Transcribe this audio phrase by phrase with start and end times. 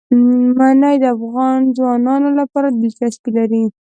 [0.57, 3.63] منی د افغان ځوانانو لپاره دلچسپي لري.